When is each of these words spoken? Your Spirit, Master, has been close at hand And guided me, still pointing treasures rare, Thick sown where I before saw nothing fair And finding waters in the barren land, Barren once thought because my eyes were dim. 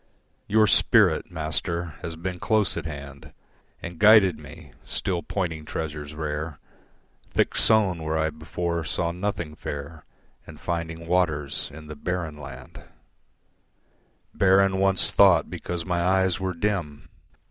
Your 0.47 0.65
Spirit, 0.65 1.29
Master, 1.29 1.93
has 2.01 2.15
been 2.15 2.39
close 2.39 2.75
at 2.75 2.87
hand 2.87 3.33
And 3.83 3.99
guided 3.99 4.39
me, 4.39 4.71
still 4.83 5.21
pointing 5.21 5.63
treasures 5.63 6.15
rare, 6.15 6.57
Thick 7.29 7.55
sown 7.55 8.01
where 8.01 8.17
I 8.17 8.31
before 8.31 8.83
saw 8.83 9.11
nothing 9.11 9.53
fair 9.53 10.03
And 10.47 10.59
finding 10.59 11.05
waters 11.05 11.69
in 11.71 11.85
the 11.85 11.95
barren 11.95 12.37
land, 12.39 12.81
Barren 14.33 14.79
once 14.79 15.11
thought 15.11 15.51
because 15.51 15.85
my 15.85 16.01
eyes 16.03 16.39
were 16.39 16.55
dim. 16.55 17.07